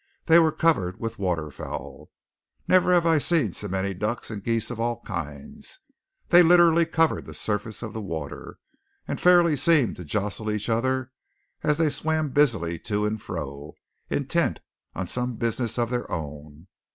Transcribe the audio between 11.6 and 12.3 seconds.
as they swam